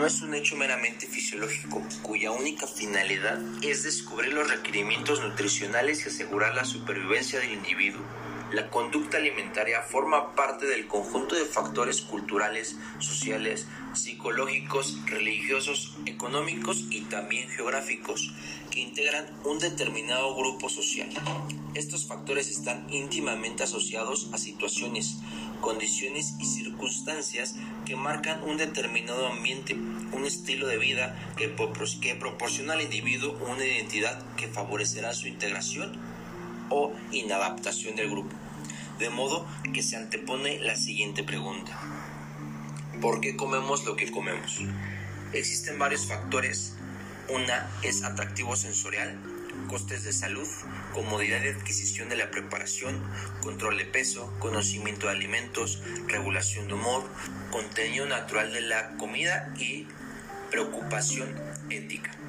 no 0.00 0.06
es 0.06 0.22
un 0.22 0.32
hecho 0.32 0.56
meramente 0.56 1.06
fisiológico, 1.06 1.82
cuya 2.00 2.30
única 2.30 2.66
finalidad 2.66 3.38
es 3.60 3.82
descubrir 3.82 4.32
los 4.32 4.48
requerimientos 4.48 5.20
nutricionales 5.20 6.06
y 6.06 6.08
asegurar 6.08 6.54
la 6.54 6.64
supervivencia 6.64 7.38
del 7.38 7.52
individuo. 7.52 8.00
La 8.50 8.70
conducta 8.70 9.18
alimentaria 9.18 9.82
forma 9.82 10.34
parte 10.34 10.64
del 10.64 10.86
conjunto 10.86 11.34
de 11.34 11.44
factores 11.44 12.00
culturales, 12.00 12.78
sociales, 12.98 13.66
psicológicos, 13.92 14.98
religiosos, 15.04 15.94
económicos 16.06 16.86
y 16.88 17.02
también 17.02 17.50
geográficos 17.50 18.32
que 18.70 18.80
integran 18.80 19.26
un 19.44 19.58
determinado 19.58 20.34
grupo 20.34 20.70
social. 20.70 21.10
Estos 21.74 22.06
factores 22.06 22.48
están 22.48 22.92
íntimamente 22.92 23.62
asociados 23.62 24.28
a 24.32 24.38
situaciones, 24.38 25.18
condiciones 25.60 26.34
y 26.40 26.46
circunstancias 26.46 27.54
que 27.86 27.94
marcan 27.94 28.42
un 28.42 28.56
determinado 28.56 29.28
ambiente, 29.28 29.74
un 29.74 30.26
estilo 30.26 30.66
de 30.66 30.78
vida 30.78 31.16
que, 31.36 31.54
que 32.00 32.14
proporciona 32.16 32.72
al 32.72 32.82
individuo 32.82 33.38
una 33.48 33.64
identidad 33.64 34.20
que 34.34 34.48
favorecerá 34.48 35.12
su 35.14 35.28
integración 35.28 35.96
o 36.70 36.92
inadaptación 37.12 37.94
del 37.94 38.10
grupo. 38.10 38.34
De 38.98 39.10
modo 39.10 39.46
que 39.72 39.82
se 39.82 39.96
antepone 39.96 40.58
la 40.58 40.74
siguiente 40.74 41.22
pregunta. 41.22 41.78
¿Por 43.00 43.20
qué 43.20 43.36
comemos 43.36 43.84
lo 43.84 43.94
que 43.94 44.10
comemos? 44.10 44.58
Existen 45.32 45.78
varios 45.78 46.06
factores. 46.06 46.74
Una 47.28 47.70
es 47.82 48.02
atractivo 48.02 48.56
sensorial, 48.56 49.16
costes 49.68 50.04
de 50.04 50.12
salud, 50.12 50.48
comodidad 50.92 51.40
de 51.40 51.50
adquisición 51.50 52.08
de 52.08 52.16
la 52.16 52.30
preparación, 52.30 53.02
control 53.42 53.78
de 53.78 53.84
peso, 53.84 54.32
conocimiento 54.38 55.06
de 55.06 55.12
alimentos, 55.12 55.82
regulación 56.06 56.68
de 56.68 56.74
humor, 56.74 57.04
contenido 57.50 58.06
natural 58.06 58.52
de 58.52 58.60
la 58.62 58.96
comida 58.96 59.52
y 59.58 59.86
preocupación 60.50 61.34
ética. 61.70 62.19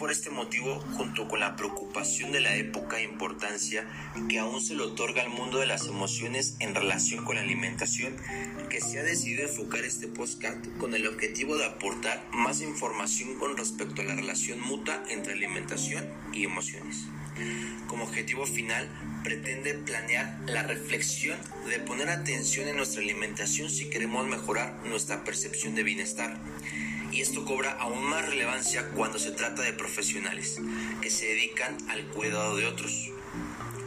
Por 0.00 0.10
este 0.10 0.30
motivo, 0.30 0.80
junto 0.96 1.28
con 1.28 1.40
la 1.40 1.56
preocupación 1.56 2.32
de 2.32 2.40
la 2.40 2.56
época 2.56 2.98
e 2.98 3.04
importancia 3.04 3.86
que 4.30 4.38
aún 4.38 4.62
se 4.62 4.74
le 4.74 4.82
otorga 4.82 5.20
al 5.20 5.28
mundo 5.28 5.58
de 5.58 5.66
las 5.66 5.86
emociones 5.86 6.56
en 6.58 6.74
relación 6.74 7.22
con 7.22 7.36
la 7.36 7.42
alimentación, 7.42 8.16
que 8.70 8.80
se 8.80 8.98
ha 8.98 9.02
decidido 9.02 9.42
enfocar 9.42 9.84
este 9.84 10.08
podcast 10.08 10.56
con 10.78 10.94
el 10.94 11.06
objetivo 11.06 11.58
de 11.58 11.66
aportar 11.66 12.26
más 12.32 12.62
información 12.62 13.38
con 13.38 13.58
respecto 13.58 14.00
a 14.00 14.06
la 14.06 14.14
relación 14.14 14.58
mutua 14.62 15.02
entre 15.10 15.34
alimentación 15.34 16.08
y 16.32 16.44
emociones. 16.44 17.04
Como 17.86 18.04
objetivo 18.04 18.46
final, 18.46 18.88
pretende 19.22 19.74
planear 19.74 20.40
la 20.46 20.62
reflexión 20.62 21.38
de 21.68 21.78
poner 21.78 22.08
atención 22.08 22.68
en 22.68 22.78
nuestra 22.78 23.02
alimentación 23.02 23.68
si 23.68 23.90
queremos 23.90 24.26
mejorar 24.26 24.80
nuestra 24.86 25.24
percepción 25.24 25.74
de 25.74 25.82
bienestar 25.82 26.40
y 27.12 27.20
esto 27.20 27.44
cobra 27.44 27.72
aún 27.72 28.04
más 28.04 28.28
relevancia 28.28 28.88
cuando 28.90 29.18
se 29.18 29.32
trata 29.32 29.62
de 29.62 29.72
profesionales 29.72 30.60
que 31.00 31.10
se 31.10 31.26
dedican 31.26 31.76
al 31.88 32.06
cuidado 32.08 32.56
de 32.56 32.66
otros. 32.66 33.10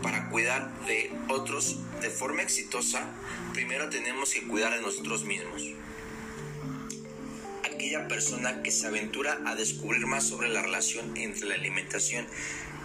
Para 0.02 0.30
cuidar 0.30 0.72
de 0.86 1.12
otros 1.30 1.78
de 2.02 2.10
forma 2.10 2.42
exitosa, 2.42 3.10
primero 3.54 3.90
tenemos 3.90 4.34
que 4.34 4.44
cuidar 4.44 4.74
de 4.76 4.82
nosotros 4.82 5.24
mismos. 5.24 5.64
Aquella 7.64 8.08
persona 8.08 8.62
que 8.62 8.72
se 8.72 8.88
aventura 8.88 9.40
a 9.46 9.56
descubrir 9.56 10.06
más 10.06 10.28
sobre 10.28 10.50
la 10.50 10.62
relación 10.62 11.16
entre 11.16 11.48
la 11.48 11.56
alimentación 11.56 12.28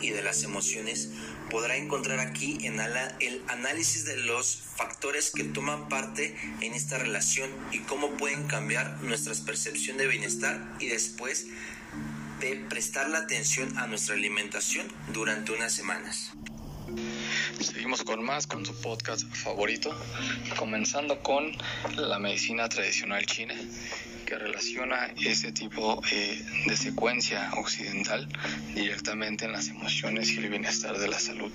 y 0.01 0.11
de 0.11 0.23
las 0.23 0.43
emociones 0.43 1.11
podrá 1.51 1.77
encontrar 1.77 2.21
aquí 2.21 2.59
en 2.63 2.79
el 2.81 3.43
análisis 3.49 4.05
de 4.05 4.17
los 4.17 4.63
factores 4.77 5.31
que 5.31 5.45
toman 5.45 5.89
parte 5.89 6.37
en 6.61 6.75
esta 6.75 6.99
relación 6.99 7.51
y 7.73 7.79
cómo 7.81 8.11
pueden 8.17 8.47
cambiar 8.47 9.01
nuestra 9.03 9.33
percepción 9.45 9.97
de 9.97 10.07
bienestar 10.07 10.77
y 10.79 10.89
después 10.89 11.47
de 12.41 12.57
prestar 12.69 13.09
la 13.11 13.19
atención 13.19 13.77
a 13.79 13.87
nuestra 13.87 14.15
alimentación 14.15 14.87
durante 15.13 15.53
unas 15.53 15.73
semanas. 15.73 16.33
Seguimos 17.61 18.03
con 18.03 18.23
más 18.23 18.47
con 18.47 18.65
su 18.65 18.75
podcast 18.81 19.23
favorito, 19.35 19.91
comenzando 20.59 21.21
con 21.23 21.53
la 21.97 22.19
medicina 22.19 22.69
tradicional 22.69 23.27
china 23.27 23.55
que 24.29 24.37
relaciona 24.37 25.07
ese 25.25 25.53
tipo 25.53 26.03
eh, 26.13 26.45
de 26.67 26.77
secuencia 26.77 27.51
occidental 27.57 28.29
directamente 28.75 29.47
en 29.47 29.53
las 29.53 29.69
emociones 29.69 30.31
y 30.33 30.37
el 30.37 30.51
bienestar 30.51 30.99
de 30.99 31.09
la 31.09 31.19
salud. 31.19 31.51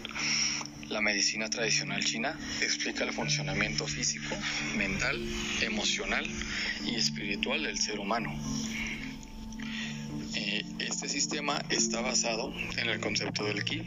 La 0.90 1.00
medicina 1.00 1.52
tradicional 1.52 2.04
china 2.04 2.36
explica 2.62 3.04
el 3.04 3.14
funcionamiento 3.14 3.86
físico, 3.86 4.36
mental, 4.76 5.24
emocional 5.62 6.26
y 6.84 6.96
espiritual 6.96 7.62
del 7.62 7.78
ser 7.78 8.00
humano. 8.00 8.34
Eh, 10.34 10.66
este 10.80 11.08
sistema 11.10 11.62
está 11.70 12.02
basado 12.02 12.52
en 12.78 12.90
el 12.90 13.00
concepto 13.00 13.44
del 13.46 13.64
ki, 13.64 13.84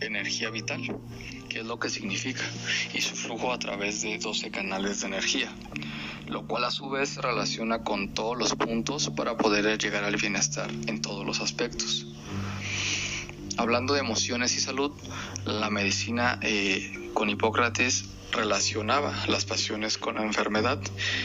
energía 0.00 0.48
vital, 0.48 0.80
que 1.50 1.58
es 1.58 1.66
lo 1.66 1.78
que 1.78 1.90
significa, 1.90 2.44
y 2.94 3.02
su 3.02 3.14
flujo 3.16 3.52
a 3.52 3.58
través 3.58 4.00
de 4.00 4.16
12 4.16 4.50
canales 4.50 5.02
de 5.02 5.08
energía, 5.08 5.52
lo 6.30 6.46
cual 6.46 6.64
a 6.64 6.70
su 6.70 6.88
vez 6.88 7.10
se 7.10 7.20
relaciona 7.20 7.82
con 7.82 8.14
todos 8.14 8.38
los 8.38 8.54
puntos 8.54 9.10
para 9.10 9.36
poder 9.36 9.78
llegar 9.78 10.04
al 10.04 10.16
bienestar 10.16 10.70
en 10.86 11.02
todos 11.02 11.26
los 11.26 11.40
aspectos. 11.40 12.06
Hablando 13.56 13.94
de 13.94 14.00
emociones 14.00 14.56
y 14.56 14.60
salud, 14.60 14.92
la 15.44 15.70
medicina 15.70 16.38
eh, 16.42 17.10
con 17.14 17.28
Hipócrates 17.28 18.06
relacionaba 18.32 19.14
las 19.26 19.44
pasiones 19.44 19.98
con 19.98 20.14
la 20.16 20.22
enfermedad 20.22 20.78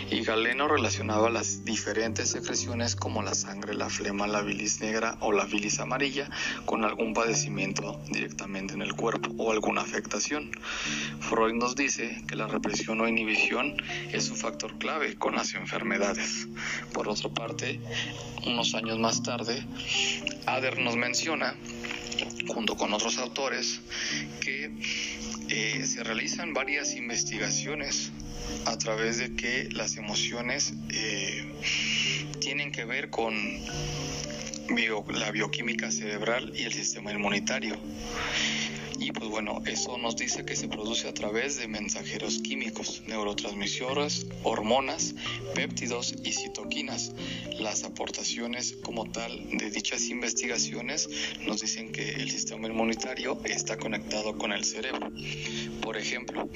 y 0.10 0.22
Galeno 0.22 0.68
relacionaba 0.68 1.30
las 1.30 1.64
diferentes 1.64 2.30
secreciones 2.30 2.96
como 2.96 3.22
la 3.22 3.34
sangre, 3.36 3.74
la 3.74 3.90
flema, 3.90 4.28
la 4.28 4.42
bilis 4.42 4.82
negra 4.82 5.18
o 5.20 5.32
la 5.32 5.46
bilis 5.46 5.80
amarilla 5.80 6.30
con 6.66 6.84
algún 6.84 7.14
padecimiento 7.14 8.00
directamente 8.12 8.74
en 8.74 8.82
el 8.82 8.96
cuerpo 8.96 9.32
o 9.38 9.52
alguna 9.52 9.82
afectación. 9.82 10.52
Freud 11.20 11.54
nos 11.54 11.76
dice 11.76 12.24
que 12.28 12.36
la 12.36 12.48
represión 12.48 13.02
o 13.02 13.08
inhibición 13.08 13.76
es 14.12 14.30
un 14.30 14.38
factor 14.38 14.78
clave 14.78 15.16
con 15.16 15.36
las 15.36 15.54
enfermedades. 15.54 16.48
Por 16.94 17.08
otra 17.08 17.30
parte, 17.30 17.80
unos 18.46 18.74
años 18.74 19.00
más 19.00 19.24
tarde, 19.24 19.64
Ader 20.46 20.80
nos 20.80 20.96
menciona 20.96 21.56
junto 22.48 22.76
con 22.78 22.94
otros 22.94 23.18
autores, 23.18 23.82
que 24.40 24.72
eh, 25.50 25.86
se 25.86 26.04
realizan 26.04 26.54
varias 26.54 26.96
investigaciones 26.96 28.12
a 28.66 28.78
través 28.78 29.18
de 29.18 29.36
que 29.36 29.70
las 29.72 29.98
emociones 29.98 30.74
eh, 30.90 31.46
tienen 32.40 32.72
que 32.72 32.86
ver 32.86 33.10
con 33.10 33.36
la 35.14 35.32
bioquímica 35.32 35.92
cerebral 35.92 36.52
y 36.56 36.64
el 36.64 36.74
sistema 36.74 37.12
inmunitario. 37.12 37.78
Y 39.06 39.12
pues 39.12 39.30
bueno, 39.30 39.62
eso 39.68 40.00
nos 40.00 40.16
dice 40.16 40.46
que 40.46 40.56
se 40.56 40.68
produce 40.68 41.08
a 41.08 41.14
través 41.14 41.58
de 41.58 41.68
mensajeros 41.68 42.40
químicos, 42.40 43.04
neurotransmisores, 43.06 44.26
hormonas, 44.42 45.14
péptidos 45.54 46.16
y 46.24 46.32
citoquinas. 46.32 47.12
Las 47.60 47.84
aportaciones 47.84 48.76
como 48.84 49.06
tal 49.12 49.48
de 49.60 49.70
dichas 49.70 50.10
investigaciones 50.10 51.08
nos 51.46 51.62
dicen 51.62 51.92
que 51.92 52.16
el 52.16 52.32
sistema 52.32 52.68
inmunitario 52.68 53.40
está 53.44 53.78
conectado 53.78 54.40
con 54.40 54.52
el 54.52 54.66
cerebro. 54.66 55.12
Por 55.84 55.98
ejemplo, 55.98 56.50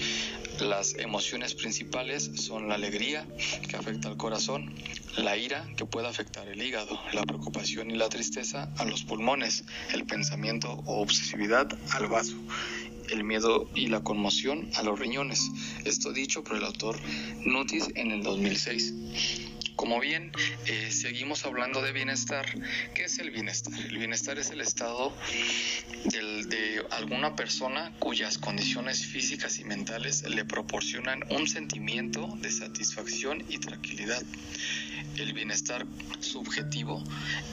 las 0.59 0.95
emociones 0.95 1.53
principales 1.53 2.31
son 2.35 2.67
la 2.67 2.75
alegría, 2.75 3.25
que 3.67 3.75
afecta 3.77 4.09
al 4.09 4.17
corazón, 4.17 4.73
la 5.17 5.37
ira, 5.37 5.65
que 5.77 5.85
puede 5.85 6.07
afectar 6.07 6.47
el 6.47 6.61
hígado, 6.61 6.99
la 7.13 7.23
preocupación 7.23 7.91
y 7.91 7.95
la 7.95 8.09
tristeza 8.09 8.69
a 8.77 8.85
los 8.85 9.03
pulmones, 9.03 9.63
el 9.93 10.05
pensamiento 10.05 10.71
o 10.85 11.01
obsesividad 11.01 11.67
al 11.91 12.07
vaso, 12.07 12.35
el 13.11 13.23
miedo 13.23 13.69
y 13.75 13.87
la 13.87 14.01
conmoción 14.01 14.69
a 14.75 14.83
los 14.83 14.99
riñones. 14.99 15.49
Esto 15.85 16.11
dicho 16.11 16.43
por 16.43 16.57
el 16.57 16.63
autor 16.63 16.99
Nutis 17.45 17.87
en 17.95 18.11
el 18.11 18.23
2006. 18.23 18.93
Como 19.79 20.01
bien, 20.01 20.33
eh, 20.65 20.91
seguimos 20.91 21.45
hablando 21.45 21.81
de 21.81 21.93
bienestar. 21.93 22.45
¿Qué 22.93 23.05
es 23.05 23.17
el 23.19 23.31
bienestar? 23.31 23.79
El 23.79 23.97
bienestar 23.97 24.37
es 24.37 24.49
el 24.49 24.59
estado 24.59 25.13
de 26.03 26.85
alguna 26.91 27.37
persona 27.37 27.93
cuyas 27.97 28.37
condiciones 28.37 29.05
físicas 29.05 29.57
y 29.59 29.63
mentales 29.63 30.23
le 30.23 30.43
proporcionan 30.43 31.23
un 31.29 31.47
sentimiento 31.47 32.27
de 32.41 32.51
satisfacción 32.51 33.45
y 33.47 33.59
tranquilidad. 33.59 34.21
El 35.17 35.33
bienestar 35.33 35.85
subjetivo 36.19 37.03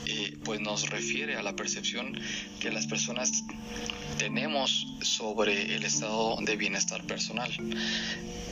eh, 0.07 0.37
pues 0.45 0.61
nos 0.61 0.91
refiere 0.91 1.37
a 1.37 1.43
la 1.43 1.57
percepción 1.57 2.19
que 2.61 2.71
las 2.71 2.87
personas 2.87 3.45
tenemos 4.19 4.87
sobre 5.03 5.75
el 5.75 5.85
estado 5.85 6.37
de 6.43 6.57
bienestar 6.57 7.05
personal. 7.05 7.51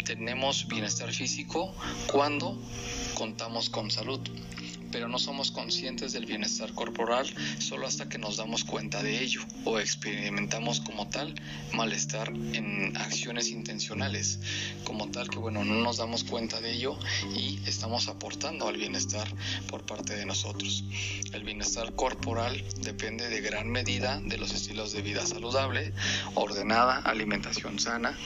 Tenemos 0.05 0.69
bienestar 0.69 1.13
físico 1.13 1.75
cuando 2.07 2.61
contamos 3.15 3.71
con 3.71 3.91
salud. 3.91 4.21
Pero 4.95 5.09
no 5.09 5.19
somos 5.19 5.51
conscientes 5.51 6.13
del 6.13 6.25
bienestar 6.25 6.73
corporal 6.73 7.27
solo 7.59 7.89
hasta 7.89 8.09
que 8.09 8.17
nos 8.17 8.37
damos 8.37 8.63
cuenta 8.63 9.03
de 9.03 9.25
ello 9.25 9.41
o 9.65 9.81
experimentamos 9.81 10.79
como 10.79 11.09
tal 11.09 11.35
malestar 11.73 12.29
en 12.29 12.97
acciones 12.97 13.49
intencionales, 13.49 14.39
como 14.85 15.11
tal 15.11 15.29
que 15.29 15.39
bueno, 15.39 15.65
no 15.65 15.75
nos 15.81 15.97
damos 15.97 16.23
cuenta 16.23 16.61
de 16.61 16.75
ello 16.75 16.97
y 17.35 17.59
estamos 17.67 18.07
aportando 18.07 18.69
al 18.69 18.77
bienestar 18.77 19.27
por 19.67 19.85
parte 19.85 20.15
de 20.15 20.27
nosotros. 20.27 20.85
El 21.33 21.43
bienestar 21.43 21.93
corporal 21.97 22.63
depende 22.83 23.29
de 23.29 23.41
gran 23.41 23.69
medida 23.69 24.21
de 24.25 24.39
los 24.39 24.55
estilos 24.55 24.93
de 24.93 25.03
vida 25.03 25.27
saludable, 25.27 25.93
ordenada, 26.37 26.99
alimentación 26.99 27.81
sana, 27.81 28.17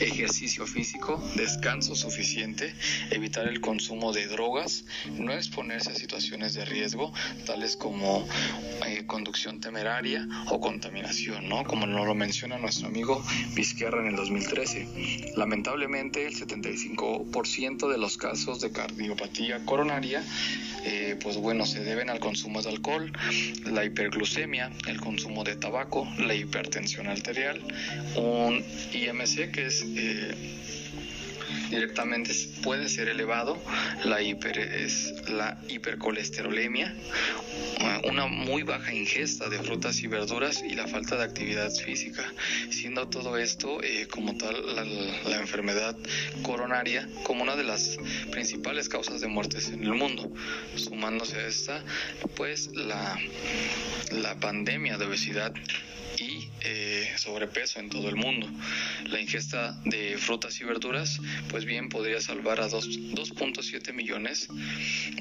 ejercicio 0.00 0.66
físico, 0.66 1.22
descanso 1.36 1.94
suficiente, 1.94 2.74
evitar 3.10 3.46
el 3.46 3.60
consumo 3.60 4.14
de 4.14 4.26
drogas, 4.26 4.86
no 5.18 5.34
exponerse 5.34 5.90
a 5.90 5.94
situaciones 5.94 6.13
de 6.14 6.64
riesgo 6.64 7.12
tales 7.44 7.76
como 7.76 8.24
eh, 8.86 9.04
conducción 9.04 9.60
temeraria 9.60 10.28
o 10.48 10.60
contaminación, 10.60 11.48
¿no? 11.48 11.64
Como 11.64 11.86
nos 11.86 12.06
lo 12.06 12.14
menciona 12.14 12.56
nuestro 12.56 12.86
amigo 12.86 13.20
Vizquerra 13.54 14.00
en 14.00 14.06
el 14.06 14.16
2013. 14.16 15.32
Lamentablemente, 15.36 16.24
el 16.24 16.34
75% 16.34 17.90
de 17.90 17.98
los 17.98 18.16
casos 18.16 18.60
de 18.60 18.70
cardiopatía 18.70 19.64
coronaria, 19.64 20.22
eh, 20.84 21.18
pues 21.20 21.36
bueno, 21.36 21.66
se 21.66 21.82
deben 21.82 22.08
al 22.10 22.20
consumo 22.20 22.62
de 22.62 22.68
alcohol, 22.68 23.12
la 23.64 23.84
hiperglucemia, 23.84 24.70
el 24.86 25.00
consumo 25.00 25.42
de 25.42 25.56
tabaco, 25.56 26.06
la 26.18 26.34
hipertensión 26.34 27.08
arterial, 27.08 27.60
un 28.16 28.64
IMC 28.92 29.50
que 29.50 29.66
es... 29.66 29.84
Eh, 29.84 30.60
directamente 31.70 32.32
puede 32.62 32.88
ser 32.88 33.08
elevado, 33.08 33.62
la, 34.04 34.22
hiper, 34.22 34.58
es 34.58 35.12
la 35.28 35.58
hipercolesterolemia, 35.68 36.94
una 38.04 38.26
muy 38.26 38.62
baja 38.62 38.92
ingesta 38.92 39.48
de 39.48 39.58
frutas 39.58 40.00
y 40.02 40.06
verduras 40.06 40.62
y 40.62 40.74
la 40.74 40.86
falta 40.86 41.16
de 41.16 41.24
actividad 41.24 41.70
física, 41.70 42.24
siendo 42.70 43.08
todo 43.08 43.36
esto 43.36 43.82
eh, 43.82 44.06
como 44.08 44.36
tal 44.36 44.54
la, 44.74 44.84
la, 44.84 45.40
enfermedad 45.40 45.96
coronaria 46.42 47.08
como 47.24 47.42
una 47.42 47.56
de 47.56 47.64
las 47.64 47.98
principales 48.30 48.88
causas 48.88 49.20
de 49.20 49.28
muertes 49.28 49.68
en 49.68 49.82
el 49.82 49.94
mundo. 49.94 50.30
Sumándose 50.76 51.36
a 51.36 51.46
esta, 51.46 51.82
pues 52.36 52.70
la, 52.74 53.18
la 54.10 54.34
pandemia 54.40 54.98
de 54.98 55.06
obesidad 55.06 55.52
y 56.18 56.48
eh, 56.62 57.12
sobrepeso 57.16 57.80
en 57.80 57.90
todo 57.90 58.08
el 58.08 58.16
mundo. 58.16 58.48
La 59.06 59.20
ingesta 59.20 59.78
de 59.84 60.16
frutas 60.18 60.60
y 60.60 60.64
verduras, 60.64 61.20
pues 61.48 61.64
bien, 61.64 61.88
podría 61.88 62.20
salvar 62.20 62.60
a 62.60 62.68
2.7 62.68 63.92
millones 63.92 64.48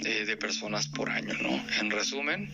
de 0.01 0.37
personas 0.37 0.87
por 0.87 1.09
año, 1.09 1.33
¿no? 1.41 1.63
En 1.79 1.91
resumen, 1.91 2.51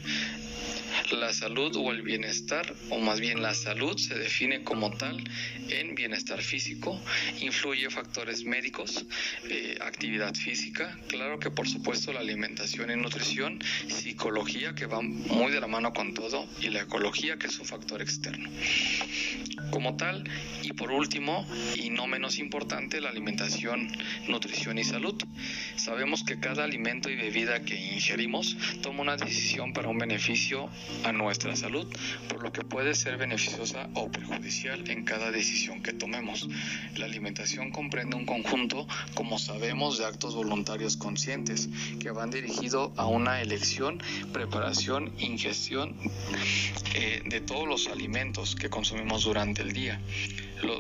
la 1.12 1.34
salud 1.34 1.76
o 1.76 1.92
el 1.92 2.02
bienestar, 2.02 2.74
o 2.90 3.00
más 3.00 3.20
bien 3.20 3.42
la 3.42 3.54
salud, 3.54 3.98
se 3.98 4.16
define 4.16 4.64
como 4.64 4.92
tal 4.92 5.24
en 5.70 5.96
bienestar 5.96 6.42
físico, 6.42 7.02
influye 7.42 7.90
factores 7.90 8.44
médicos, 8.44 9.06
eh, 9.50 9.78
actividad 9.82 10.36
física, 10.36 10.98
claro 11.08 11.40
que 11.40 11.50
por 11.50 11.68
supuesto 11.68 12.14
la 12.14 12.20
alimentación 12.20 12.92
y 12.92 12.96
nutrición, 12.96 13.60
psicología 13.88 14.76
que 14.76 14.86
va 14.86 15.02
muy 15.02 15.52
de 15.52 15.60
la 15.60 15.68
mano 15.68 15.94
con 15.94 16.14
todo 16.14 16.48
y 16.62 16.70
la 16.70 16.82
ecología 16.82 17.38
que 17.38 17.48
es 17.48 17.60
un 17.60 17.66
factor 17.66 18.02
externo. 18.02 18.29
Como 19.72 19.96
tal, 19.98 20.24
y 20.64 20.74
por 20.74 20.92
último, 20.92 21.46
y 21.76 21.90
no 21.90 22.08
menos 22.08 22.40
importante, 22.40 23.02
la 23.02 23.10
alimentación, 23.10 23.88
nutrición 24.28 24.78
y 24.78 24.84
salud. 24.84 25.16
Sabemos 25.76 26.24
que 26.24 26.40
cada 26.40 26.64
alimento 26.64 27.10
y 27.10 27.16
bebida 27.16 27.62
que 27.62 27.76
ingerimos 27.94 28.58
toma 28.82 29.02
una 29.02 29.18
decisión 29.18 29.74
para 29.74 29.88
un 29.88 29.98
beneficio 29.98 30.70
a 31.04 31.12
nuestra 31.12 31.56
salud, 31.56 31.88
por 32.28 32.42
lo 32.42 32.52
que 32.52 32.64
puede 32.64 32.96
ser 32.96 33.18
beneficiosa 33.18 33.90
o 33.94 34.12
perjudicial 34.12 34.90
en 34.90 35.06
cada 35.06 35.32
decisión 35.32 35.84
que 35.84 35.94
tomemos. 35.94 36.48
La 36.98 37.06
alimentación 37.06 37.72
comprende 37.72 38.16
un 38.16 38.26
conjunto, 38.26 38.88
como 39.14 39.38
sabemos, 39.38 40.00
de 40.00 40.06
actos 40.06 40.36
voluntarios 40.36 40.98
conscientes 40.98 41.70
que 42.00 42.12
van 42.12 42.32
dirigidos 42.32 42.92
a 42.98 43.06
una 43.06 43.42
elección, 43.42 44.02
preparación, 44.34 45.14
ingestión 45.20 45.96
eh, 46.96 47.22
de 47.26 47.42
todos 47.42 47.68
los 47.68 47.88
alimentos 47.88 48.19
que 48.60 48.70
consumimos 48.70 49.24
durante 49.24 49.62
el 49.62 49.72
día. 49.72 49.98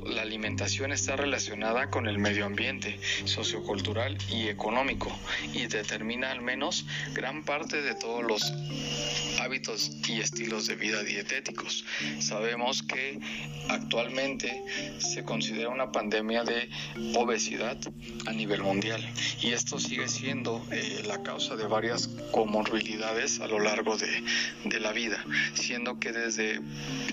La 0.08 0.24
alimentación 0.24 0.92
está 0.92 1.16
relacionada 1.16 1.90
con 1.90 2.06
el 2.10 2.20
medio 2.20 2.46
ambiente, 2.46 3.00
sociocultural 3.24 4.18
y 4.30 4.50
económico 4.50 5.10
y 5.54 5.68
determina 5.68 6.32
al 6.32 6.42
menos 6.42 6.86
gran 7.14 7.46
parte 7.46 7.82
de 7.82 7.96
todos 7.96 8.24
los 8.24 8.54
hábitos 9.40 9.92
y 10.08 10.20
estilos 10.20 10.68
de 10.68 10.76
vida 10.76 11.04
dietéticos. 11.04 11.86
Sabemos 12.20 12.84
que 12.84 13.20
actualmente 13.70 14.64
se 15.00 15.24
considera 15.24 15.70
una 15.70 15.92
pandemia 15.92 16.44
de 16.44 16.70
obesidad 17.16 17.78
a 18.26 18.32
nivel 18.32 18.62
mundial 18.62 19.02
y 19.42 19.52
esto 19.52 19.80
sigue 19.80 20.08
siendo 20.08 20.66
eh, 20.72 21.04
la 21.08 21.24
causa 21.24 21.56
de 21.56 21.66
varias 21.66 22.08
comorbilidades 22.32 23.40
a 23.40 23.48
lo 23.48 23.60
largo 23.60 23.98
de, 23.98 24.24
de 24.66 24.80
la 24.80 24.92
vida, 24.92 25.24
siendo 25.54 26.00
que 26.00 26.12
desde 26.12 26.60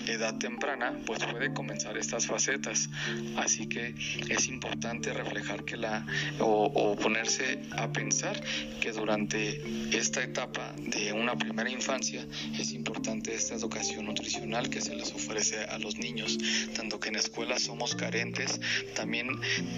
edad 0.07 0.37
temprana 0.37 0.93
pues 1.05 1.23
puede 1.25 1.53
comenzar 1.53 1.97
estas 1.97 2.27
facetas. 2.27 2.89
Así 3.37 3.67
que 3.67 3.95
es 4.29 4.47
importante 4.47 5.13
reflejar 5.13 5.63
que 5.63 5.77
la 5.77 6.05
o, 6.39 6.65
o 6.65 6.95
ponerse 6.95 7.59
a 7.71 7.91
pensar 7.91 8.41
que 8.81 8.91
durante 8.91 9.61
esta 9.97 10.23
etapa 10.23 10.73
de 10.77 11.13
una 11.13 11.35
primera 11.35 11.69
infancia 11.69 12.16
es 12.59 12.71
importante 12.71 13.33
esta 13.33 13.55
educación 13.55 14.05
nutricional 14.05 14.69
que 14.69 14.81
se 14.81 14.95
les 14.95 15.13
ofrece 15.13 15.63
a 15.65 15.77
los 15.79 15.97
niños, 15.97 16.37
tanto 16.75 16.99
que 16.99 17.09
en 17.09 17.15
escuelas 17.15 17.63
somos 17.63 17.95
carentes, 17.95 18.59
también 18.95 19.27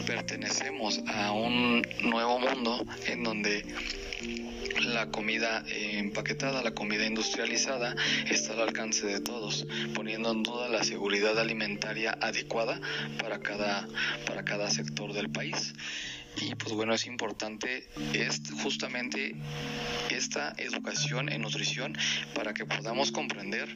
pertenecemos 0.06 1.02
a 1.08 1.32
un 1.32 1.86
nuevo 2.04 2.40
mundo 2.40 2.86
en 3.08 3.24
donde 3.24 3.66
la 4.82 5.08
comida 5.08 5.64
empaquetada, 5.68 6.64
la 6.64 6.72
comida 6.72 7.06
industrializada 7.06 7.96
está 8.30 8.54
al 8.54 8.62
alcance 8.62 9.06
de 9.06 9.20
todos, 9.20 9.68
poniendo 9.94 10.32
en 10.32 10.44
duda 10.44 10.70
la 10.70 10.84
seguridad 10.84 11.38
alimentaria 11.38 12.18
adecuada 12.22 12.80
para 13.22 13.40
cada, 13.40 13.88
para 14.26 14.44
cada 14.44 14.70
sector 14.70 15.14
del 15.14 15.30
país. 15.30 15.74
Y 16.42 16.56
pues 16.56 16.74
bueno, 16.74 16.94
es 16.94 17.06
importante 17.06 17.88
es 18.14 18.42
justamente 18.64 19.36
esta 20.10 20.54
educación 20.58 21.30
en 21.30 21.42
nutrición 21.42 21.98
para 22.34 22.54
que 22.54 22.66
podamos 22.66 23.12
comprender 23.12 23.68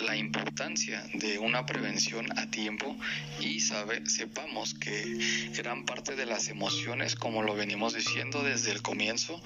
la 0.00 0.16
importancia 0.16 1.04
de 1.14 1.38
una 1.38 1.66
prevención 1.66 2.26
a 2.38 2.50
tiempo 2.50 2.96
y 3.40 3.60
sabe, 3.60 4.04
sepamos 4.06 4.74
que 4.74 5.18
gran 5.56 5.84
parte 5.84 6.16
de 6.16 6.26
las 6.26 6.48
emociones, 6.48 7.14
como 7.14 7.42
lo 7.42 7.54
venimos 7.54 7.94
diciendo 7.94 8.42
desde 8.42 8.72
el 8.72 8.82
comienzo, 8.82 9.40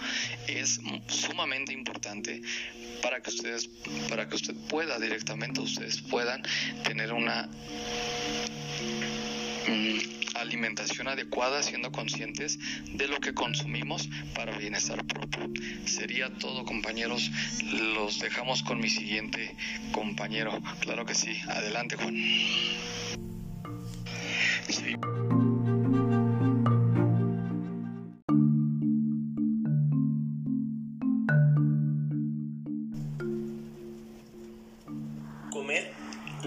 es 0.46 0.80
sumamente 1.08 1.72
importante 1.72 2.42
para 3.02 3.20
que 3.22 3.30
ustedes, 3.30 3.68
para 4.08 4.28
que 4.28 4.36
usted 4.36 4.54
pueda 4.68 4.98
directamente, 4.98 5.60
ustedes 5.60 6.00
puedan 6.00 6.42
tener 6.84 7.12
una 7.12 7.48
mm, 9.68 10.15
alimentación 10.46 11.08
adecuada, 11.08 11.62
siendo 11.62 11.92
conscientes 11.92 12.58
de 12.92 13.08
lo 13.08 13.20
que 13.20 13.34
consumimos 13.34 14.08
para 14.34 14.56
bienestar 14.56 15.04
propio. 15.06 15.50
Sería 15.84 16.30
todo, 16.38 16.64
compañeros. 16.64 17.30
Los 17.94 18.20
dejamos 18.20 18.62
con 18.62 18.78
mi 18.80 18.88
siguiente 18.88 19.54
compañero. 19.92 20.58
Claro 20.80 21.04
que 21.04 21.14
sí. 21.14 21.36
Adelante, 21.48 21.96
Juan. 21.96 22.16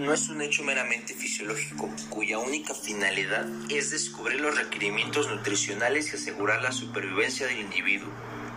No 0.00 0.14
es 0.14 0.28
un 0.30 0.40
hecho 0.40 0.64
meramente 0.64 1.14
fisiológico, 1.14 1.90
cuya 2.08 2.38
única 2.38 2.74
finalidad 2.74 3.46
es 3.68 3.90
descubrir 3.90 4.40
los 4.40 4.56
requerimientos 4.56 5.28
nutricionales 5.28 6.12
y 6.12 6.16
asegurar 6.16 6.62
la 6.62 6.72
supervivencia 6.72 7.46
del 7.46 7.60
individuo. 7.60 8.08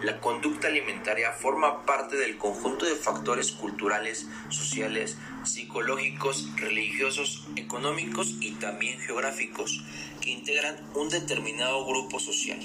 La 0.01 0.19
conducta 0.19 0.67
alimentaria 0.67 1.31
forma 1.31 1.85
parte 1.85 2.15
del 2.15 2.37
conjunto 2.37 2.85
de 2.85 2.95
factores 2.95 3.51
culturales, 3.51 4.27
sociales, 4.49 5.17
psicológicos, 5.43 6.49
religiosos, 6.57 7.47
económicos 7.55 8.35
y 8.39 8.51
también 8.51 8.99
geográficos 8.99 9.83
que 10.21 10.31
integran 10.31 10.77
un 10.95 11.09
determinado 11.09 11.85
grupo 11.85 12.19
social. 12.19 12.59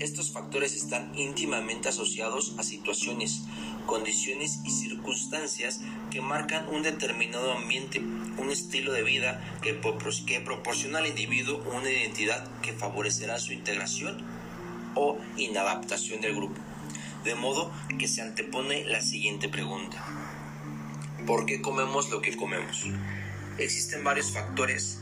Estos 0.00 0.32
factores 0.32 0.76
están 0.76 1.16
íntimamente 1.16 1.88
asociados 1.88 2.54
a 2.58 2.62
situaciones, 2.62 3.42
condiciones 3.88 4.60
y 4.64 4.70
circunstancias 4.70 5.80
que 6.10 6.20
marcan 6.20 6.68
un 6.68 6.82
determinado 6.82 7.54
ambiente, 7.54 8.00
un 8.36 8.50
estilo 8.50 8.92
de 8.92 9.02
vida 9.02 9.42
que, 9.62 9.72
proporciona 9.72 10.98
al 10.98 11.06
individuo 11.06 11.64
una 11.74 11.90
identidad 11.90 12.46
que 12.60 12.74
favorecerá 12.74 13.38
su 13.40 13.54
integración 13.54 14.22
o 14.94 15.18
inadaptación 15.38 16.20
del 16.20 16.36
grupo. 16.36 16.60
de 17.24 17.34
modo 17.34 17.72
que 17.98 18.08
se 18.08 18.22
antepone 18.22 18.84
la 18.84 19.02
siguiente 19.02 19.48
pregunta. 19.48 20.02
¿Por 21.26 21.46
qué 21.46 21.60
comemos 21.60 22.10
lo 22.10 22.22
que 22.22 22.36
comemos? 22.36 22.84
Existen 23.58 24.04
varios 24.04 24.32
factores. 24.32 25.00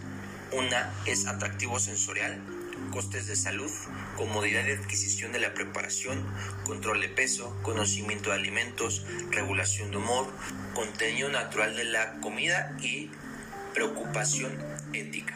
Una 0.52 0.92
es 1.04 1.26
atractivo 1.26 1.78
sensorial, 1.78 2.40
costes 2.92 3.26
de 3.26 3.36
salud, 3.36 3.70
comodidad 4.16 4.64
de 4.64 4.74
adquisición 4.74 5.32
de 5.32 5.40
la 5.40 5.54
preparación, 5.54 6.24
control 6.64 7.00
de 7.00 7.08
peso, 7.08 7.56
conocimiento 7.62 8.30
de 8.30 8.36
alimentos, 8.36 9.04
regulación 9.30 9.90
de 9.90 9.98
humor, 9.98 10.26
contenido 10.74 11.28
natural 11.28 11.76
de 11.76 11.84
la 11.84 12.20
comida 12.20 12.76
y 12.80 13.10
preocupación 13.74 14.52
ética. 14.92 15.34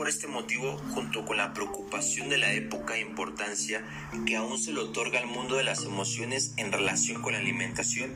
Por 0.00 0.08
este 0.08 0.28
motivo, 0.28 0.78
junto 0.94 1.26
con 1.26 1.36
la 1.36 1.52
preocupación 1.52 2.30
de 2.30 2.38
la 2.38 2.54
época 2.54 2.96
e 2.96 3.02
importancia 3.02 3.84
que 4.24 4.34
aún 4.34 4.58
se 4.58 4.72
le 4.72 4.80
otorga 4.80 5.18
al 5.18 5.26
mundo 5.26 5.56
de 5.56 5.62
las 5.62 5.84
emociones 5.84 6.54
en 6.56 6.72
relación 6.72 7.20
con 7.20 7.34
la 7.34 7.38
alimentación, 7.38 8.14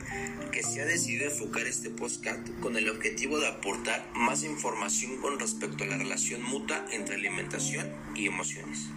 que 0.51 0.63
se 0.63 0.81
ha 0.81 0.85
decidido 0.85 1.25
enfocar 1.25 1.67
este 1.67 1.91
podcast 1.91 2.39
con 2.59 2.75
el 2.75 2.89
objetivo 2.89 3.37
de 3.37 3.49
aportar 3.49 4.03
más 4.15 4.43
información 4.43 5.21
con 5.21 5.39
respecto 5.39 5.83
a 5.83 5.87
la 5.87 5.99
relación 5.99 6.41
mutua 6.41 6.83
entre 6.91 7.17
alimentación 7.17 7.87
y 8.15 8.25
emociones. 8.25 8.87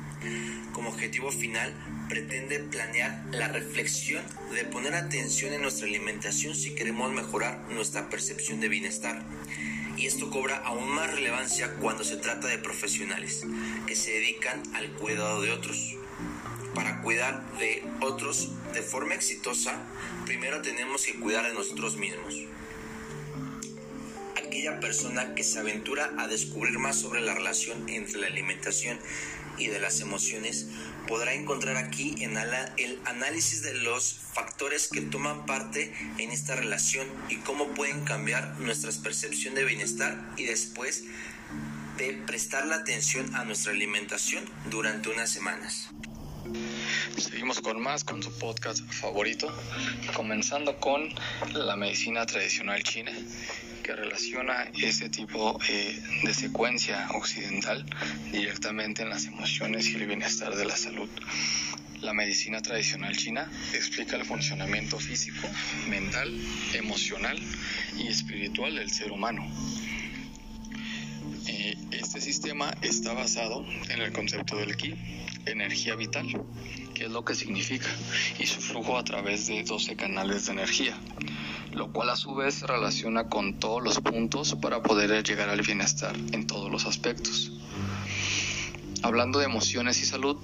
Como 0.73 0.89
objetivo 0.89 1.31
final, 1.31 1.75
pretende 2.09 2.59
planear 2.59 3.23
la 3.33 3.49
reflexión 3.49 4.25
de 4.55 4.65
poner 4.65 4.95
atención 4.95 5.53
en 5.53 5.61
nuestra 5.61 5.87
alimentación 5.87 6.55
si 6.55 6.75
queremos 6.75 7.13
mejorar 7.13 7.61
nuestra 7.69 8.09
percepción 8.09 8.61
de 8.61 8.71
bienestar 8.71 9.23
y 9.99 10.07
esto 10.07 10.31
cobra 10.31 10.63
aún 10.65 10.89
más 10.91 11.11
relevancia 11.13 11.75
cuando 11.81 12.05
se 12.05 12.17
trata 12.17 12.47
de 12.47 12.59
profesionales 12.59 13.45
que 13.87 13.97
se 13.97 14.13
dedican 14.13 14.63
al 14.75 14.91
cuidado 14.93 15.43
de 15.43 15.51
otros. 15.51 15.97
Para 16.75 17.03
cuidar 17.03 17.45
de 17.59 17.85
otros 18.01 18.51
de 18.73 18.83
forma 18.83 19.15
exitosa, 19.15 19.83
primero 20.25 20.63
tenemos 20.63 21.05
que 21.05 21.19
cuidar 21.19 21.47
de 21.47 21.55
nosotros 21.55 21.97
mismos. 21.97 22.35
Aquella 24.59 24.81
persona 24.81 25.37
que 25.37 25.45
se 25.45 25.61
aventura 25.61 26.11
a 26.19 26.27
descubrir 26.27 26.81
más 26.81 26.97
sobre 26.97 27.21
la 27.21 27.33
relación 27.33 27.89
entre 27.89 28.19
la 28.19 28.27
alimentación 28.27 28.99
y 29.57 29.69
de 29.69 29.79
las 29.79 30.01
emociones 30.01 30.67
podrá 31.07 31.33
encontrar 31.33 31.77
aquí 31.77 32.17
en 32.19 32.37
el 32.37 32.99
análisis 33.05 33.63
de 33.63 33.75
los 33.75 34.19
factores 34.33 34.89
que 34.89 35.01
toman 35.01 35.47
parte 35.47 35.95
en 36.19 36.33
esta 36.33 36.57
relación 36.57 37.07
y 37.29 37.37
cómo 37.37 37.69
pueden 37.69 38.05
cambiar 38.05 38.59
nuestra 38.59 38.91
percepción 39.01 39.55
de 39.55 39.65
bienestar 39.65 40.29
y 40.37 40.43
después 40.43 41.05
de 41.97 42.15
prestar 42.27 42.67
la 42.67 42.79
atención 42.79 43.33
a 43.37 43.45
nuestra 43.45 43.71
alimentación 43.71 44.45
durante 44.73 45.09
unas 45.09 45.31
semanas. 45.31 45.91
Seguimos 47.17 47.61
con 47.61 47.81
más, 47.81 48.03
con 48.03 48.25
su 48.25 48.37
podcast 48.39 48.85
favorito, 48.91 49.55
comenzando 50.15 50.81
con 50.81 51.09
la 51.53 51.77
medicina 51.77 52.27
tradicional 52.27 52.83
china 52.83 53.13
que 53.89 53.97
relaciona 53.97 54.71
ese 54.83 55.09
tipo 55.09 55.59
eh, 55.67 55.99
de 56.23 56.35
secuencia 56.35 57.09
occidental 57.15 57.87
directamente 58.31 59.01
en 59.01 59.09
las 59.09 59.25
emociones 59.25 59.89
y 59.89 59.95
el 59.95 60.07
bienestar 60.07 60.55
de 60.55 60.67
la 60.67 60.77
salud. 60.77 61.09
La 62.03 62.13
medicina 62.13 62.61
tradicional 62.61 63.17
china 63.17 63.51
explica 63.73 64.17
el 64.17 64.27
funcionamiento 64.27 64.99
físico, 64.99 65.49
mental, 65.89 66.39
emocional 66.75 67.39
y 67.97 68.09
espiritual 68.09 68.75
del 68.75 68.91
ser 68.91 69.11
humano. 69.11 69.51
Eh, 71.47 71.75
este 71.93 72.21
sistema 72.21 72.71
está 72.83 73.15
basado 73.15 73.65
en 73.89 74.03
el 74.03 74.13
concepto 74.13 74.59
del 74.59 74.77
ki, 74.77 74.97
energía 75.47 75.95
vital, 75.95 76.27
que 76.93 77.05
es 77.05 77.11
lo 77.11 77.25
que 77.25 77.35
significa, 77.35 77.89
y 78.39 78.45
su 78.45 78.61
flujo 78.61 78.99
a 78.99 79.05
través 79.05 79.47
de 79.47 79.63
12 79.63 79.97
canales 79.97 80.45
de 80.45 80.53
energía 80.53 80.95
lo 81.73 81.93
cual 81.93 82.11
a 82.11 82.17
su 82.17 82.35
vez 82.35 82.55
se 82.55 82.67
relaciona 82.67 83.29
con 83.29 83.55
todos 83.59 83.83
los 83.83 84.01
puntos 84.01 84.57
para 84.61 84.83
poder 84.83 85.23
llegar 85.23 85.49
al 85.49 85.63
bienestar 85.63 86.17
en 86.33 86.47
todos 86.47 86.71
los 86.71 86.87
aspectos. 86.87 87.53
Hablando 89.03 89.39
de 89.39 89.45
emociones 89.45 90.03
y 90.03 90.07
salud, 90.07 90.37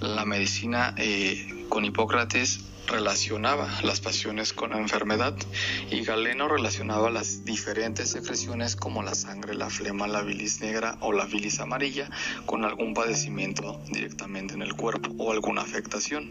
la 0.00 0.24
medicina 0.24 0.94
eh, 0.96 1.66
con 1.68 1.84
Hipócrates 1.84 2.60
relacionaba 2.88 3.68
las 3.82 4.00
pasiones 4.00 4.54
con 4.54 4.70
la 4.70 4.78
enfermedad 4.78 5.34
y 5.90 6.02
Galeno 6.02 6.48
relacionaba 6.48 7.10
las 7.10 7.44
diferentes 7.44 8.10
secreciones 8.10 8.76
como 8.76 9.02
la 9.02 9.14
sangre, 9.14 9.54
la 9.54 9.68
flema, 9.68 10.08
la 10.08 10.22
bilis 10.22 10.60
negra 10.60 10.96
o 11.00 11.12
la 11.12 11.26
bilis 11.26 11.60
amarilla 11.60 12.08
con 12.46 12.64
algún 12.64 12.94
padecimiento 12.94 13.78
directamente 13.90 14.54
en 14.54 14.62
el 14.62 14.74
cuerpo 14.74 15.14
o 15.18 15.32
alguna 15.32 15.62
afectación. 15.62 16.30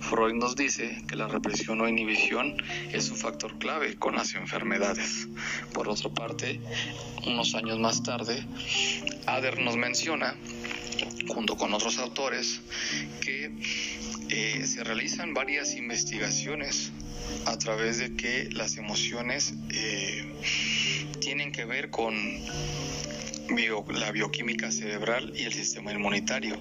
Freud 0.00 0.34
nos 0.34 0.56
dice 0.56 1.02
que 1.08 1.16
la 1.16 1.26
represión 1.26 1.80
o 1.80 1.88
inhibición 1.88 2.62
es 2.92 3.10
un 3.10 3.16
factor 3.16 3.58
clave 3.58 3.96
con 3.96 4.14
las 4.14 4.34
enfermedades. 4.34 5.28
Por 5.72 5.88
otra 5.88 6.10
parte, 6.10 6.60
unos 7.26 7.54
años 7.54 7.78
más 7.78 8.02
tarde, 8.02 8.44
Ader 9.26 9.58
nos 9.60 9.76
menciona 9.76 10.34
junto 11.26 11.56
con 11.56 11.74
otros 11.74 11.98
autores, 11.98 12.60
que 13.20 13.50
eh, 14.30 14.66
se 14.66 14.84
realizan 14.84 15.34
varias 15.34 15.74
investigaciones 15.74 16.92
a 17.46 17.58
través 17.58 17.98
de 17.98 18.14
que 18.14 18.48
las 18.52 18.76
emociones 18.76 19.54
eh, 19.70 20.24
tienen 21.20 21.52
que 21.52 21.64
ver 21.64 21.90
con 21.90 22.14
la 23.88 24.12
bioquímica 24.12 24.70
cerebral 24.70 25.32
y 25.34 25.44
el 25.44 25.52
sistema 25.52 25.92
inmunitario. 25.92 26.58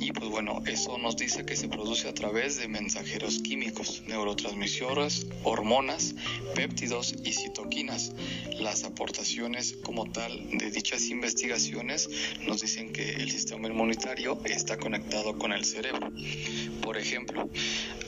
Y 0.00 0.12
pues 0.12 0.30
bueno, 0.30 0.62
eso 0.66 0.96
nos 0.98 1.16
dice 1.16 1.44
que 1.44 1.56
se 1.56 1.68
produce 1.68 2.08
a 2.08 2.14
través 2.14 2.56
de 2.58 2.68
mensajeros 2.68 3.40
químicos, 3.40 4.02
neurotransmisores, 4.06 5.26
hormonas, 5.42 6.14
péptidos 6.54 7.14
y 7.24 7.32
citoquinas. 7.32 8.12
Las 8.60 8.82
aportaciones 8.82 9.76
como 9.84 10.10
tal 10.10 10.50
de 10.50 10.70
dichas 10.70 11.08
investigaciones 11.10 12.08
nos 12.44 12.60
dicen 12.60 12.92
que 12.92 13.14
el 13.14 13.30
sistema 13.30 13.68
inmunitario 13.68 14.40
está 14.44 14.76
conectado 14.78 15.38
con 15.38 15.52
el 15.52 15.64
cerebro. 15.64 16.10
Por 16.82 16.98
ejemplo, 16.98 17.48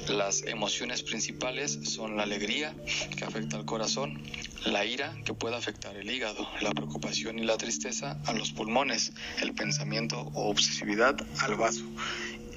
las 0.09 0.43
emociones 0.43 1.05
principales 1.05 1.79
son 1.85 2.17
la 2.17 2.25
alegría, 2.25 2.75
que 3.17 3.25
afecta 3.25 3.59
al 3.59 3.65
corazón, 3.65 4.21
la 4.65 4.85
ira, 4.85 5.17
que 5.25 5.35
puede 5.35 5.55
afectar 5.55 5.97
el 5.97 6.11
hígado, 6.11 6.49
la 6.61 6.73
preocupación 6.73 7.39
y 7.39 7.45
la 7.45 7.57
tristeza 7.57 8.21
a 8.27 8.33
los 8.33 8.51
pulmones, 8.51 9.13
el 9.41 9.55
pensamiento 9.55 10.21
o 10.35 10.51
obsesividad 10.51 11.17
al 11.39 11.55
vaso, 11.55 11.85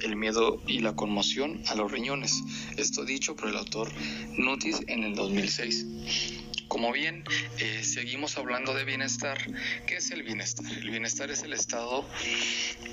el 0.02 0.16
miedo 0.16 0.60
y 0.66 0.80
la 0.80 0.96
conmoción 0.96 1.62
a 1.68 1.76
los 1.76 1.92
riñones. 1.92 2.42
Esto 2.76 3.04
dicho 3.04 3.36
por 3.36 3.50
el 3.50 3.56
autor 3.56 3.92
Nutis 4.36 4.80
en 4.88 5.04
el 5.04 5.14
2006. 5.14 5.86
Como 6.68 6.92
bien, 6.92 7.24
eh, 7.58 7.84
seguimos 7.84 8.36
hablando 8.38 8.74
de 8.74 8.84
bienestar. 8.84 9.38
¿Qué 9.86 9.96
es 9.96 10.10
el 10.10 10.22
bienestar? 10.22 10.66
El 10.72 10.90
bienestar 10.90 11.30
es 11.30 11.42
el 11.42 11.52
estado 11.52 12.04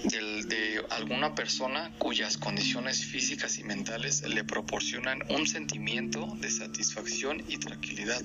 de 0.04 0.84
alguna 0.90 1.36
persona 1.36 1.92
cuyas 1.98 2.38
condiciones 2.38 3.06
físicas 3.06 3.58
y 3.58 3.64
mentales 3.64 4.22
le 4.24 4.44
proporcionan 4.44 5.20
un 5.30 5.48
sentimiento 5.48 6.28
de 6.40 6.50
satisfacción 6.52 7.44
y 7.48 7.58
tranquilidad. 7.58 8.22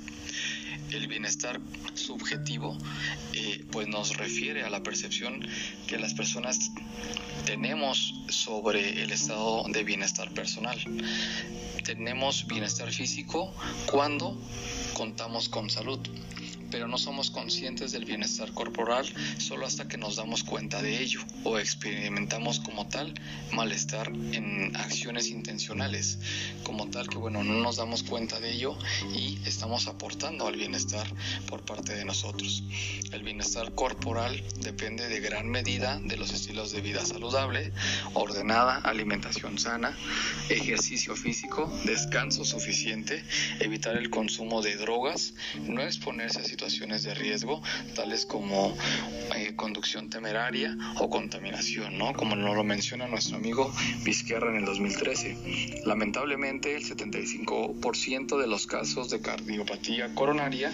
El 0.91 1.09
bienestar 1.09 1.61
subjetivo 1.95 2.77
eh, 3.33 3.65
pues 3.71 3.89
nos 3.89 4.17
refiere 4.17 4.63
a 4.63 4.71
la 4.71 4.83
percepción 4.83 5.47
que 5.87 5.99
las 5.99 6.15
personas 6.15 6.71
tenemos 7.45 8.15
sobre 8.29 9.03
el 9.03 9.11
estado 9.11 9.65
de 9.69 9.85
bienestar 9.85 10.31
personal. 10.33 10.79
Tenemos 11.85 12.47
bienestar 12.47 12.91
físico 12.93 13.55
cuando 13.87 14.37
contamos 14.97 15.51
con 15.51 15.69
salud 15.69 16.01
pero 16.71 16.89
no 16.89 16.99
somos 16.99 17.31
conscientes 17.31 17.93
del 17.93 18.05
bienestar 18.05 18.53
corporal 18.53 19.07
solo 19.39 19.67
hasta 19.67 19.89
que 19.89 19.99
nos 19.99 20.17
damos 20.17 20.45
cuenta 20.45 20.83
de 20.83 21.01
ello 21.01 21.21
o 21.45 21.59
experimentamos 21.59 22.61
como 22.61 22.87
tal 22.89 23.15
malestar 23.53 24.09
en 24.09 24.75
acciones 24.77 25.29
intencionales, 25.29 26.19
como 26.65 26.89
tal 26.89 27.09
que 27.09 27.19
bueno, 27.19 27.45
no 27.45 27.55
nos 27.55 27.77
damos 27.77 28.03
cuenta 28.03 28.41
de 28.41 28.53
ello 28.53 28.77
y 29.15 29.39
estamos 29.47 29.87
aportando 29.87 30.47
al 30.47 30.57
bienestar 30.57 31.07
por 31.47 31.65
parte 31.65 31.95
de 31.95 32.05
nosotros. 32.05 32.63
El 33.13 33.23
bienestar 33.23 33.75
corporal 33.75 34.43
depende 34.61 35.09
de 35.09 35.21
gran 35.21 35.49
medida 35.49 36.01
de 36.03 36.17
los 36.17 36.33
estilos 36.33 36.73
de 36.73 36.81
vida 36.81 37.05
saludable, 37.05 37.73
ordenada, 38.15 38.77
alimentación 38.79 39.59
sana, 39.59 39.97
ejercicio 40.49 41.17
físico, 41.17 41.73
descanso 41.85 42.45
suficiente, 42.45 43.23
evitar 43.61 43.97
el 43.97 44.11
consumo 44.11 44.63
de 44.63 44.77
drogas, 44.77 45.35
no 45.67 45.83
exponerse 45.83 46.41
a 46.41 46.45
situaciones 46.57 47.03
de 47.03 47.13
riesgo, 47.13 47.63
tales 47.95 48.25
como 48.25 48.75
eh, 49.37 49.53
conducción 49.57 50.09
temeraria 50.09 50.75
o 51.01 51.11
contaminación, 51.11 51.99
¿no? 51.99 52.15
Como 52.15 52.35
nos 52.35 52.57
lo 52.57 52.65
menciona 52.65 53.07
nuestro 53.07 53.37
amigo 53.37 53.71
Vizquerra 54.05 54.49
en 54.49 54.57
el 54.57 54.65
2013. 54.65 55.83
Lamentablemente, 55.85 56.75
el 56.75 56.83
75% 56.83 58.41
de 58.41 58.47
los 58.47 58.67
casos 58.67 59.11
de 59.11 59.21
cardiopatía 59.21 60.15
coronaria, 60.15 60.73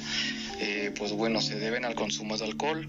eh, 0.60 0.94
pues 0.96 1.10
bueno, 1.10 1.40
se 1.40 1.58
deben 1.58 1.84
al 1.84 1.96
consumo 1.96 2.38
de 2.38 2.44
alcohol, 2.44 2.86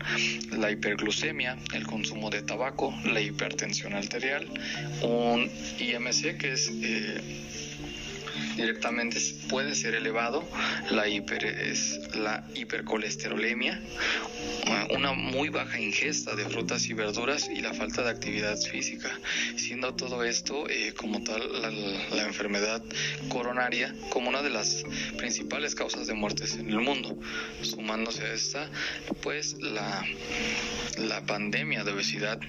la 0.52 0.70
hiperglucemia, 0.70 1.58
el 1.74 1.88
consumo 1.88 2.30
de 2.30 2.44
tabaco, 2.44 2.94
la 3.06 3.22
hipertensión 3.22 3.96
arterial, 3.96 4.48
un 5.02 5.50
IMC 5.80 6.38
que 6.38 6.54
es 6.54 6.70
eh, 6.72 7.73
directamente 8.56 9.20
puede 9.50 9.76
ser 9.76 9.96
elevado, 9.96 10.48
la, 10.92 11.08
hiper, 11.08 11.46
es 11.46 12.00
la 12.16 12.44
hipercolesterolemia, 12.56 13.80
una 14.92 15.14
muy 15.14 15.50
baja 15.50 15.80
ingesta 15.80 16.36
de 16.36 16.46
frutas 16.46 16.86
y 16.88 16.94
verduras 16.94 17.50
y 17.50 17.62
la 17.62 17.74
falta 17.74 18.04
de 18.04 18.10
actividad 18.10 18.58
física, 18.58 19.10
siendo 19.56 19.94
todo 19.96 20.24
esto 20.24 20.70
eh, 20.70 20.94
como 20.96 21.24
tal 21.24 21.62
la, 21.62 22.24
enfermedad 22.24 22.82
coronaria 23.30 23.94
como 24.10 24.30
una 24.30 24.42
de 24.42 24.50
las 24.50 24.84
principales 25.18 25.76
causas 25.76 26.08
de 26.08 26.14
muertes 26.14 26.56
en 26.56 26.70
el 26.70 26.80
mundo. 26.80 27.18
Sumándose 27.62 28.24
a 28.24 28.34
esta, 28.34 28.70
pues 29.22 29.56
la, 29.60 30.04
la 30.98 31.26
pandemia 31.26 31.84
de 31.84 31.92
obesidad 31.92 32.40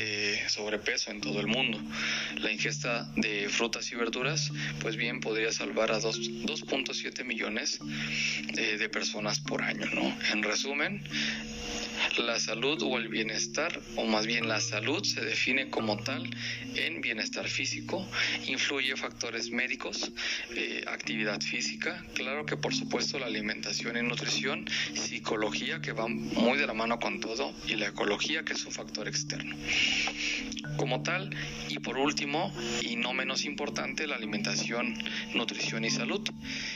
eh, 0.00 0.40
sobrepeso 0.46 1.10
en 1.10 1.20
todo 1.20 1.40
el 1.40 1.48
mundo. 1.48 1.80
La 2.36 2.52
ingesta 2.52 3.10
de 3.16 3.48
frutas 3.48 3.90
y 3.90 3.96
verduras, 3.96 4.52
pues 4.80 4.94
bien, 4.96 5.18
podría 5.18 5.50
salvar 5.50 5.90
a 5.90 5.98
2.7 5.98 7.24
millones 7.24 7.80
de, 8.54 8.88
personas 8.88 9.40
por 9.40 9.62
año, 9.62 9.86
¿no? 9.92 10.16
En 10.32 10.42
resumen, 10.42 11.02
la 12.18 12.38
salud 12.38 12.80
o 12.82 12.96
el 12.96 13.08
bienestar, 13.08 13.80
o 13.96 14.04
más 14.04 14.26
bien 14.26 14.48
la 14.48 14.60
salud, 14.60 15.04
se 15.04 15.20
define 15.20 15.68
como 15.68 15.98
tal 15.98 16.30
en 16.76 17.00
bienestar 17.00 17.48
físico, 17.48 18.08
influye 18.46 18.96
factores 18.96 19.50
médicos, 19.50 20.10
eh, 20.54 20.84
actividad 20.86 21.40
física, 21.40 22.04
claro 22.14 22.46
que 22.46 22.56
por 22.56 22.74
supuesto 22.74 23.18
la 23.18 23.26
alimentación 23.26 23.96
y 23.96 24.02
nutrición, 24.02 24.64
psicología 24.94 25.80
que 25.80 25.92
va 25.92 26.06
muy 26.08 26.56
de 26.56 26.66
la 26.66 26.74
mano 26.74 26.98
con 26.98 27.20
todo 27.20 27.52
y 27.66 27.74
la 27.74 27.88
ecología 27.88 28.44
que 28.44 28.54
es 28.54 28.64
un 28.64 28.72
factor 28.72 29.08
externo. 29.08 29.56
Como 30.76 31.02
tal, 31.02 31.34
y 31.68 31.80
por 31.80 31.98
último, 31.98 32.52
y 32.82 32.96
no 32.96 33.12
menos 33.12 33.44
importante, 33.44 34.06
la 34.06 34.14
alimentación, 34.16 34.94
nutrición 35.34 35.84
y 35.84 35.90
salud. 35.90 36.20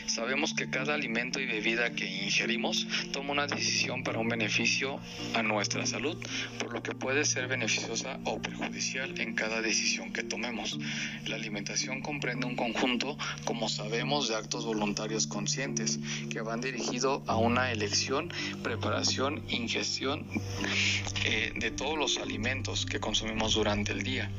Sabemos 0.07 0.54
que 0.54 0.69
cada 0.71 0.95
alimento 0.95 1.40
y 1.40 1.47
bebida 1.47 1.95
que 1.95 2.25
ingerimos 2.25 2.87
toma 3.12 3.33
una 3.33 3.47
decisión 3.47 4.02
para 4.02 4.19
un 4.19 4.28
beneficio 4.28 4.99
a 5.35 5.42
nuestra 5.42 5.87
salud, 5.87 6.16
por 6.59 6.73
lo 6.73 6.83
que 6.83 6.95
puede 6.95 7.25
ser 7.25 7.47
beneficiosa 7.47 8.19
o 8.25 8.40
perjudicial 8.40 9.19
en 9.21 9.35
cada 9.35 9.62
decisión 9.62 10.12
que 10.12 10.23
tomemos. 10.23 10.78
La 11.26 11.37
alimentación 11.37 12.02
comprende 12.02 12.47
un 12.47 12.57
conjunto, 12.57 13.16
como 13.45 13.69
sabemos, 13.69 14.28
de 14.28 14.37
actos 14.37 14.64
voluntarios 14.64 15.26
conscientes 15.26 16.00
que 16.28 16.40
van 16.40 16.61
dirigidos 16.61 17.23
a 17.26 17.37
una 17.37 17.71
elección, 17.71 18.33
preparación, 18.62 19.42
ingestión 19.49 20.26
eh, 21.25 21.52
de 21.57 21.71
todos 21.71 21.97
los 21.97 22.19
alimentos 22.19 22.85
que 22.93 23.01
consumimos 23.01 23.55
durante 23.55 23.93
el 23.93 24.03
día. 24.03 24.31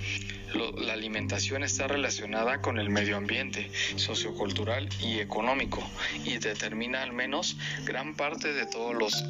La 0.77 0.93
alimentación 0.93 1.63
está 1.63 1.87
relacionada 1.87 2.61
con 2.61 2.77
el 2.77 2.91
medio 2.91 3.17
ambiente, 3.17 3.71
sociocultural 3.95 4.87
y 5.01 5.17
económico 5.17 5.81
y 6.23 6.37
determina 6.37 7.01
al 7.01 7.13
menos 7.13 7.57
gran 7.83 8.13
parte 8.13 8.53
de 8.53 8.67
todos 8.67 8.93
los 8.93 9.23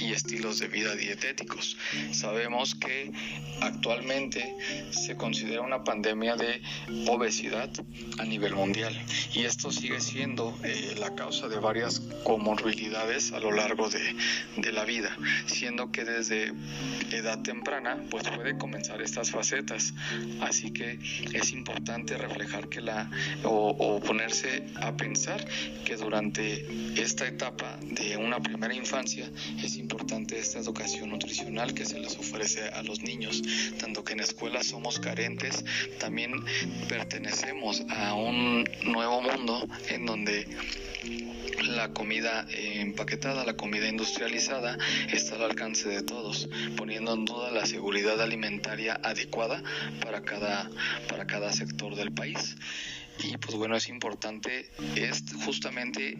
y 0.00 0.12
estilos 0.12 0.58
de 0.58 0.68
vida 0.68 0.94
dietéticos. 0.96 1.76
Sabemos 2.12 2.74
que 2.74 3.12
actualmente 3.60 4.54
se 4.90 5.16
considera 5.16 5.60
una 5.60 5.84
pandemia 5.84 6.36
de 6.36 6.60
obesidad 7.08 7.70
a 8.18 8.24
nivel 8.24 8.54
mundial 8.54 8.94
y 9.32 9.44
esto 9.44 9.70
sigue 9.70 10.00
siendo 10.00 10.58
eh, 10.64 10.94
la 10.98 11.14
causa 11.14 11.48
de 11.48 11.58
varias 11.58 12.00
comorbilidades 12.24 13.32
a 13.32 13.38
lo 13.38 13.52
largo 13.52 13.88
de, 13.88 14.16
de 14.56 14.72
la 14.72 14.84
vida, 14.84 15.16
siendo 15.46 15.92
que 15.92 16.04
desde 16.04 16.52
edad 17.12 17.42
temprana 17.42 18.02
pues 18.10 18.28
puede 18.28 18.58
comenzar 18.58 19.02
estas 19.02 19.30
facetas 19.30 19.94
Así 20.40 20.70
que 20.72 20.98
es 21.32 21.52
importante 21.52 22.16
reflejar 22.16 22.68
que 22.68 22.80
la 22.80 23.10
o, 23.44 24.00
ponerse 24.00 24.64
a 24.76 24.92
pensar 24.96 25.44
que 25.84 25.96
durante 25.96 26.66
esta 27.00 27.26
etapa 27.26 27.78
de 27.82 28.16
una 28.16 28.40
primera 28.40 28.74
infancia 28.74 29.30
es 29.62 29.76
importante 29.76 30.38
esta 30.38 30.58
educación 30.58 31.10
nutricional 31.10 31.74
que 31.74 31.84
se 31.84 31.98
les 31.98 32.16
ofrece 32.16 32.68
a 32.68 32.82
los 32.82 33.02
niños, 33.02 33.42
tanto 33.78 34.04
que 34.04 34.12
en 34.12 34.20
escuelas 34.20 34.66
somos 34.66 34.98
carentes, 34.98 35.64
también 35.98 36.32
pertenecemos 36.88 37.82
a 37.90 38.14
un 38.14 38.68
nuevo 38.84 39.20
mundo 39.22 39.66
en 39.88 40.06
donde 40.06 40.46
la 41.62 41.92
comida 41.92 42.46
empaquetada, 42.50 43.44
la 43.44 43.56
comida 43.56 43.88
industrializada 43.88 44.78
está 45.12 45.36
al 45.36 45.42
alcance 45.42 45.88
de 45.88 46.02
todos, 46.02 46.48
poniendo 46.76 47.14
en 47.14 47.24
duda 47.24 47.50
la 47.50 47.66
seguridad 47.66 48.20
alimentaria 48.20 49.00
adecuada 49.02 49.62
para 50.02 50.22
cada, 50.22 50.70
para 51.08 51.26
cada 51.26 51.52
sector 51.52 51.94
del 51.94 52.12
país. 52.12 52.56
Y 53.22 53.36
pues 53.36 53.56
bueno, 53.56 53.76
es 53.76 53.88
importante 53.88 54.70
es 54.96 55.24
justamente 55.44 56.18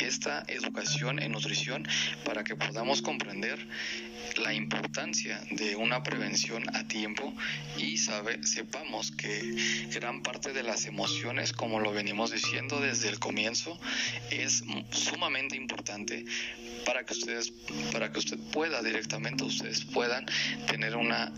esta 0.00 0.44
educación 0.48 1.18
en 1.20 1.32
nutrición 1.32 1.86
para 2.24 2.44
que 2.44 2.56
podamos 2.56 3.02
comprender 3.02 3.58
la 4.36 4.54
importancia 4.54 5.40
de 5.50 5.76
una 5.76 6.02
prevención 6.02 6.64
a 6.74 6.86
tiempo 6.86 7.34
y 7.76 7.98
sabe, 7.98 8.42
sepamos 8.44 9.10
que 9.10 9.56
gran 9.92 10.22
parte 10.22 10.52
de 10.52 10.62
las 10.62 10.86
emociones, 10.86 11.52
como 11.52 11.80
lo 11.80 11.92
venimos 11.92 12.30
diciendo 12.30 12.80
desde 12.80 13.08
el 13.08 13.18
comienzo, 13.18 13.78
es 14.30 14.64
sumamente 14.90 15.56
importante 15.56 16.24
para 16.86 17.04
que 17.04 17.12
ustedes, 17.12 17.52
para 17.92 18.12
que 18.12 18.18
usted 18.20 18.38
pueda 18.52 18.82
directamente, 18.82 19.44
ustedes 19.44 19.84
puedan 19.84 20.26
tener 20.66 20.96
una 20.96 21.32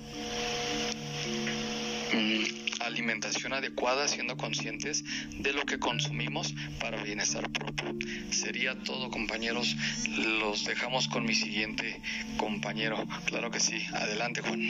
alimentación 2.86 3.52
adecuada, 3.52 4.08
siendo 4.08 4.36
conscientes 4.36 5.04
de 5.38 5.52
lo 5.52 5.64
que 5.64 5.78
consumimos 5.78 6.54
para 6.80 7.02
bienestar 7.02 7.50
propio. 7.50 7.94
Sería 8.30 8.78
todo, 8.80 9.10
compañeros. 9.10 9.76
Los 10.40 10.64
dejamos 10.64 11.08
con 11.08 11.24
mi 11.24 11.34
siguiente 11.34 12.00
compañero. 12.36 13.04
Claro 13.26 13.50
que 13.50 13.60
sí. 13.60 13.82
Adelante, 13.92 14.40
Juan. 14.42 14.60